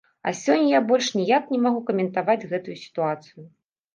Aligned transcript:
А 0.29 0.31
сёння 0.43 0.69
я 0.71 0.79
больш 0.91 1.09
ніяк 1.19 1.43
не 1.55 1.59
магу 1.65 1.83
каментаваць 1.89 2.47
гэтую 2.53 2.77
сітуацыю. 2.85 3.45